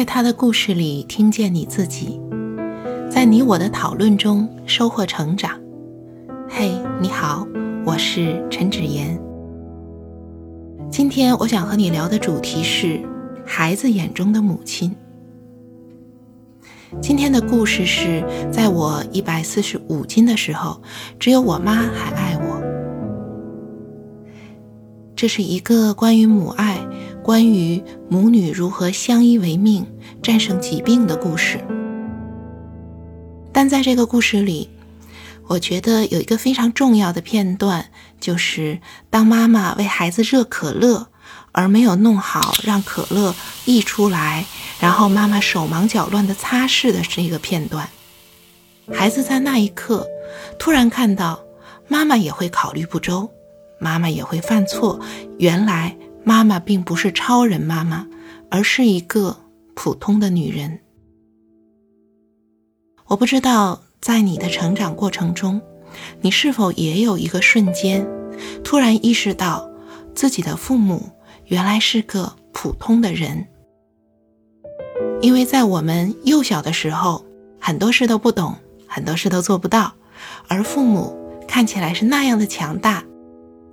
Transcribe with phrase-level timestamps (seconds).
[0.00, 2.18] 在他的故事里听见你自己，
[3.10, 5.60] 在你我的讨论中收获成长。
[6.48, 6.72] 嘿，
[7.02, 7.46] 你好，
[7.84, 9.20] 我是陈芷妍。
[10.90, 12.98] 今天我想和你聊的主题是
[13.44, 14.96] 孩子眼中的母亲。
[17.02, 20.80] 今天的故事是在我一百四十五斤的时候，
[21.18, 22.62] 只有我妈还爱我。
[25.14, 26.79] 这是一个关于母爱。
[27.22, 29.86] 关于母女如何相依为命、
[30.22, 31.60] 战胜疾病的故事，
[33.52, 34.70] 但在这个故事里，
[35.46, 38.80] 我觉得有一个非常重要的片段，就是
[39.10, 41.08] 当妈妈为孩子热可乐，
[41.52, 43.34] 而没有弄好让可乐
[43.66, 44.46] 溢出来，
[44.80, 47.88] 然后妈妈手忙脚乱地擦拭的这个片段。
[48.92, 50.06] 孩子在那一刻
[50.58, 51.40] 突然看到，
[51.86, 53.30] 妈妈也会考虑不周，
[53.78, 54.98] 妈妈也会犯错，
[55.38, 55.96] 原来。
[56.24, 58.06] 妈妈并不是超人妈妈，
[58.50, 59.36] 而是一个
[59.74, 60.80] 普通的女人。
[63.06, 65.60] 我不知道在你的成长过程中，
[66.20, 68.06] 你是否也有一个瞬间，
[68.62, 69.68] 突然意识到
[70.14, 71.10] 自己的父母
[71.46, 73.46] 原来是个普通的人。
[75.20, 77.24] 因为在我们幼小的时候，
[77.58, 78.54] 很多事都不懂，
[78.86, 79.92] 很多事都做不到，
[80.48, 81.16] 而父母
[81.48, 83.04] 看起来是那样的强大，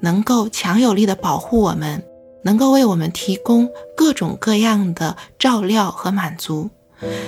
[0.00, 2.02] 能够强有力的保护我们。
[2.44, 6.70] 能够为我们提供各种各样的照料和满足，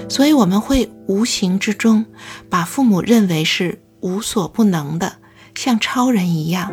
[0.08, 2.04] 所以我们会无形之中
[2.48, 5.14] 把父母认为是无所不能的，
[5.54, 6.72] 像超人一样。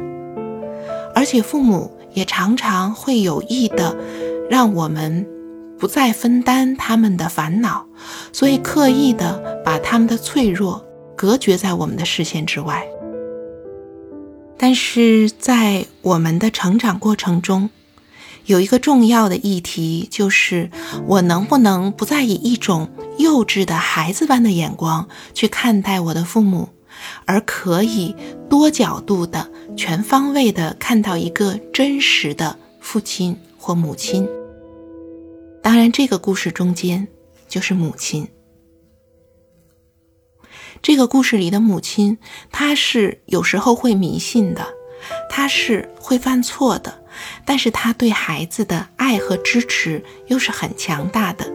[1.15, 3.95] 而且父母也常常会有意的
[4.49, 5.27] 让我们
[5.79, 7.85] 不再分担他们的烦恼，
[8.31, 12.85] 所以刻意的把他们的脆弱隔绝在我们的视线之外。
[14.57, 17.69] 但是在我们的成长过程中，
[18.45, 20.69] 有一个重要的议题，就是
[21.07, 26.67] 我能不能不再以一种幼稚的孩子般的眼光去看待我的父母，
[27.25, 28.15] 而可以
[28.49, 34.27] 多角度的、全方位的看到一个真实的父亲或母亲。
[35.61, 37.07] 当然，这个故事中间
[37.47, 38.27] 就是母亲。
[40.81, 42.17] 这个故事里的母亲，
[42.51, 44.67] 她是有时候会迷信的，
[45.29, 47.02] 她是会犯错的。
[47.45, 51.51] 但是他对孩子的爱和支持又是很强大的。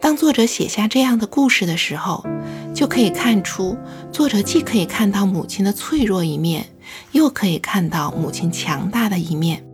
[0.00, 2.24] 当作者写下这样的故事的时候，
[2.72, 3.76] 就可以看出，
[4.12, 6.66] 作者既可以看到母亲的脆弱一面，
[7.10, 9.64] 又可以看到母亲强大的一面。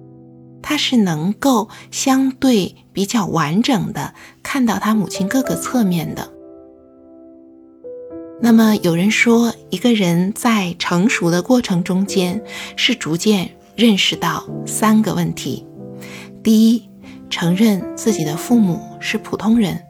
[0.62, 6.32] 他是能够相对比较完整的看到他母亲各个侧面的。
[8.40, 12.42] 那么有人说，一个人在成熟的过程中间
[12.76, 13.54] 是逐渐。
[13.76, 15.66] 认识到三个问题：
[16.42, 16.88] 第一，
[17.28, 19.82] 承认自己的父母是普通人，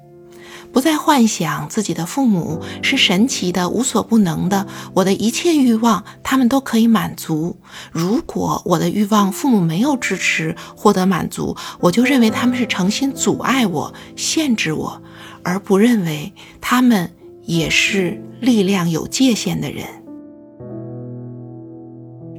[0.72, 7.58] 不再幻想自己的父母是神奇的、无所不能的，我的一切欲望他们都可以满足。
[7.92, 15.02] 如果我的欲望父母没有支持、获得满足，我就认为他们是诚心阻碍我、限制我，
[15.42, 17.12] 而不认为他们
[17.42, 20.03] 也是力量有界限的人。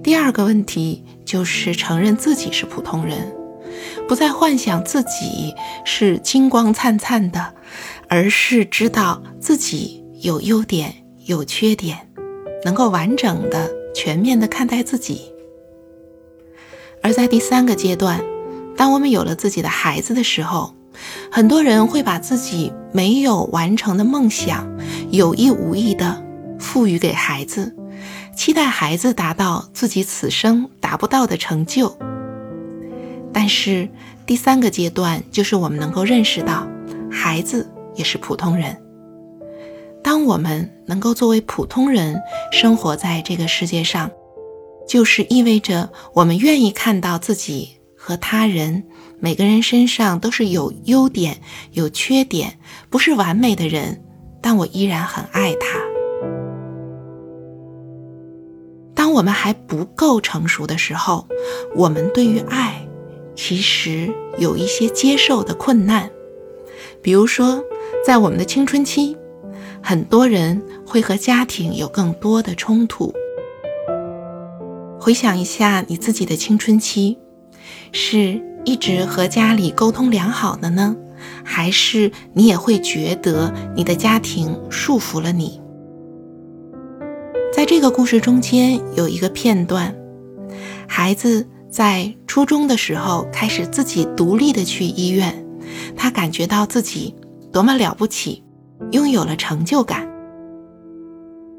[0.05, 3.35] 第二个问题就是承认自己是普通人，
[4.07, 5.51] 不再幻想自己
[5.83, 7.55] 是金光灿灿的，
[8.07, 10.93] 而是知道自己有优点
[11.25, 11.97] 有缺点，
[12.63, 15.21] 能够完整的、全面的看待自己。
[17.01, 18.23] 而在第三个阶段，
[18.77, 20.75] 当我们有了自己的孩子的时候，
[21.31, 24.71] 很多人会把自己没有完成的梦想
[25.09, 26.23] 有意无意的
[26.59, 27.75] 赋予给孩子。
[28.35, 31.97] 期待孩子达到自己此生达不到的成就，
[33.33, 33.89] 但是
[34.25, 36.67] 第三个阶段就是我们能够认识到，
[37.11, 38.81] 孩子也是普通人。
[40.03, 42.21] 当我们能够作为普通人
[42.51, 44.11] 生活在这个世界上，
[44.87, 48.83] 就是意味着我们愿意看到自己和他人
[49.19, 51.41] 每个人身上都是有优点、
[51.71, 52.59] 有缺点，
[52.89, 54.03] 不是完美的人，
[54.41, 55.94] 但我依然很爱他。
[59.15, 61.25] 我们还不够成熟的时候，
[61.73, 62.85] 我们对于爱
[63.33, 66.11] 其实有一些接受的困难。
[67.01, 67.63] 比如说，
[68.05, 69.15] 在我们的青春期，
[69.81, 73.13] 很多人会和家庭有更多的冲突。
[74.99, 77.17] 回想一下你自己的青春期，
[77.93, 80.93] 是一直和家里沟通良好的呢，
[81.45, 85.61] 还是你也会觉得你的家庭束缚了你？
[87.65, 89.95] 在这个故事中间有一个片段，
[90.87, 95.43] 孩子在初中的时候开始自己独立的去医院，
[95.97, 97.15] 他感觉到自己
[97.51, 98.43] 多么了不起，
[98.91, 100.07] 拥有了成就感。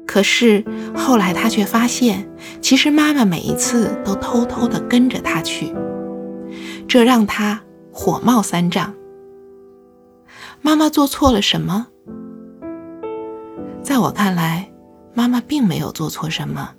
[0.05, 0.63] 可是
[0.95, 2.25] 后来他却发现，
[2.61, 5.75] 其实妈妈每一次都偷偷的跟着他去，
[6.87, 7.61] 这让他
[7.91, 8.95] 火冒三丈。
[10.61, 11.87] 妈妈做错了什么？
[13.83, 14.71] 在我看来，
[15.17, 16.75] 妈妈并没有做错什么。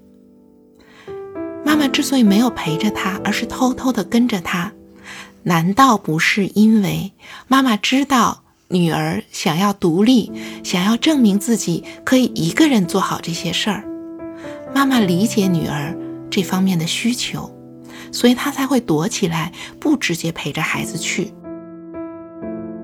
[1.64, 4.72] 妈妈之所以没有陪着他，而是偷偷的跟着他，
[5.42, 7.12] 难道不是因为
[7.48, 8.44] 妈妈知道？
[8.68, 10.30] 女儿想要独立，
[10.62, 13.82] 想要证明自己可以一个人做好这些事儿。
[14.72, 15.96] 妈妈理解女儿
[16.30, 17.52] 这方面的需求，
[18.12, 21.32] 所以她才会躲起来，不直接陪着孩子去。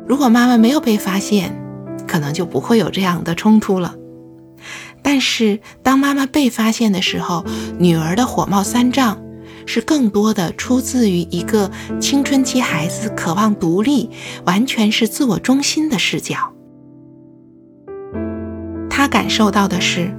[0.09, 1.55] 如果妈妈没有被发现，
[2.09, 3.95] 可能就不会有这样的冲突了。
[5.15, 7.45] 但是当妈妈被发现的时候，
[7.79, 9.23] 女儿的火冒三丈。
[9.65, 11.71] 是更多的出自于一个
[12.01, 14.11] 青春期孩子渴望独立、
[14.45, 16.53] 完全是自我中心的视角。
[18.91, 20.13] 他感受到的是，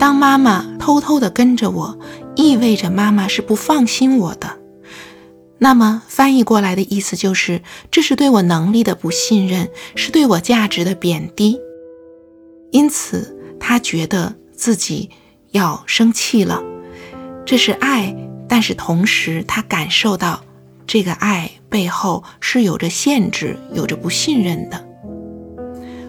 [0.00, 1.96] 当妈妈偷偷的跟着我，
[2.34, 4.58] 意味着妈妈是不放心我的。
[5.58, 7.62] 那么翻译过来的意思就是，
[7.92, 11.56] 这是对我能力的不信任，是对我价值的贬低。
[12.72, 15.08] 因此，他觉得自己
[15.52, 16.62] 要生气了。
[17.46, 18.14] 这是爱。
[18.52, 20.42] 但是同时，他感受到
[20.84, 24.84] 这个爱背后是有着限制、有着不信任的。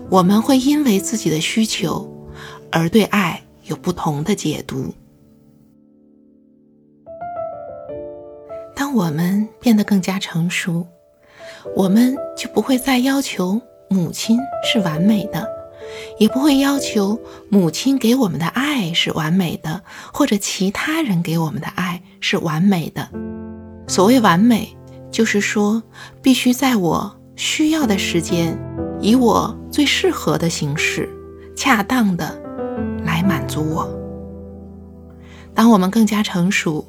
[0.10, 2.12] 我们会因为自己的需求
[2.72, 4.92] 而对爱有不同的解读。
[8.76, 10.88] 当我们变得更加成熟，
[11.76, 15.61] 我们就不会再要求母亲是完美的。
[16.20, 17.20] 也不会要求
[17.50, 23.10] 母亲给我们的爱是完美的，或者其他人给我们的爱是完美的。
[23.88, 24.76] 所谓完美，
[25.12, 25.82] 就是说
[26.22, 28.58] 必须在我需要的时间，
[29.00, 31.10] 以我最适合的形式，
[31.56, 32.40] 恰当的
[33.04, 33.90] 来满足我。
[35.54, 36.86] 当我们更加成熟，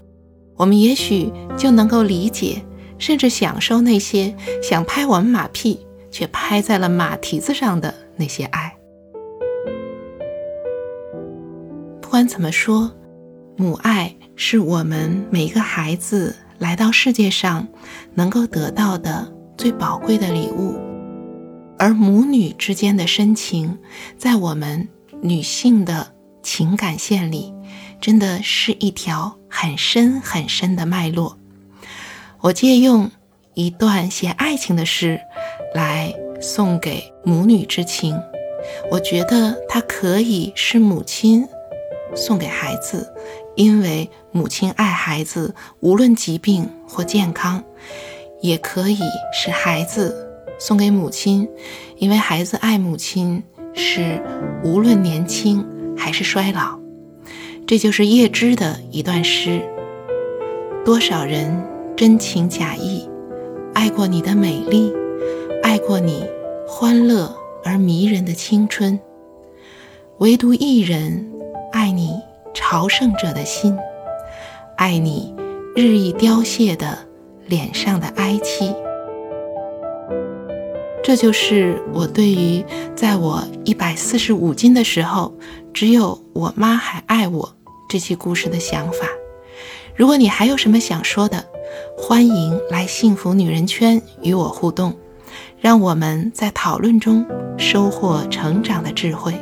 [0.57, 2.65] 我们也许就能够理解，
[2.99, 8.77] 甚至享受那些想拍我们马屁却拍在了马蹄子上的那些爱。
[12.13, 12.93] 不管怎么说，
[13.57, 17.67] 母爱是我们每个孩子来到世界上
[18.13, 20.79] 能够得到的最宝贵的礼物，
[21.79, 23.79] 而母女之间的深情，
[24.19, 24.87] 在我们
[25.23, 26.13] 女性的
[26.43, 27.51] 情感线里，
[27.99, 31.39] 真的是一条很深很深的脉络。
[32.43, 33.11] 我借用
[33.55, 35.19] 一段写爱情的诗
[35.75, 38.21] 来送给母女之情，
[38.91, 41.49] 我觉得它可以是母亲。
[42.15, 43.13] 送给孩子，
[43.57, 47.63] 因为母亲爱孩子，无论疾病或健康，
[48.41, 48.99] 也可以
[49.33, 50.29] 是孩子
[50.59, 51.49] 送给母亲，
[51.97, 53.43] 因为孩子爱母亲，
[53.75, 54.23] 是
[54.63, 55.67] 无论年轻
[55.97, 56.79] 还是衰老。
[57.67, 59.63] 这就是叶芝的一段诗：
[60.85, 61.65] 多少人
[61.97, 63.09] 真情假意，
[63.73, 64.93] 爱过你的美丽，
[65.63, 66.25] 爱过你
[66.67, 69.01] 欢乐而迷人的青春，
[70.19, 71.31] 唯独一人。
[72.73, 73.77] 朝圣者的心，
[74.79, 75.35] 爱你
[75.77, 77.01] 日益凋谢的
[77.45, 78.75] 脸上的哀戚。
[81.05, 82.65] 这就是我对于
[82.97, 85.35] 在我一百四十五斤的时候，
[85.75, 87.55] 只有我妈还爱我
[87.91, 89.07] 这期故事的想法。
[89.95, 91.45] 如果你还有什么想说的，
[91.99, 94.97] 欢迎来幸福女人圈与我互动，
[95.61, 97.27] 让我们在讨论中
[97.59, 99.35] 收获成长的智慧。